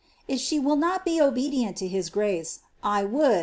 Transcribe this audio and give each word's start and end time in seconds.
"If 0.27 0.39
she 0.39 0.59
will 0.59 0.77
not 0.77 1.05
ba 1.05 1.11
uhedic 1.11 1.53
iil 1.53 1.75
to 1.75 1.87
his 1.87 2.09
grace, 2.09 2.61
[would." 2.83 2.99